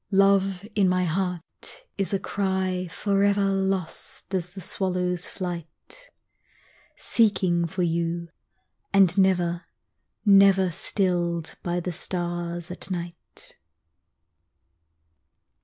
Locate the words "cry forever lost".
2.17-4.33